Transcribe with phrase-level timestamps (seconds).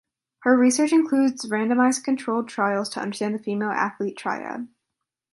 [0.39, 4.67] Her research includes randomized controlled trials to understand the female athlete triad.